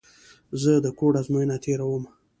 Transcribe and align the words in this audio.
زه 0.61 0.71
د 0.85 0.87
کوډ 0.97 1.13
ازموینه 1.21 1.57
تېره 1.63 1.85
ووم. 1.87 2.03